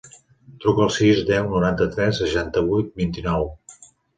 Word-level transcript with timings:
Truca 0.63 0.81
al 0.85 0.89
sis, 0.95 1.21
deu, 1.27 1.51
noranta-tres, 1.51 2.23
seixanta-vuit, 2.23 2.93
vint-i-nou. 3.03 3.51